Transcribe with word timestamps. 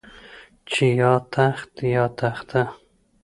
چې 0.69 0.85
يا 0.99 1.13
تخت 1.33 1.73
يا 1.93 2.03
تخته. 2.19 2.61